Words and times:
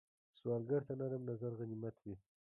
سوالګر 0.37 0.81
ته 0.87 0.93
نرم 0.99 1.21
نظر 1.29 1.51
غنیمت 1.59 1.95
وي 2.03 2.15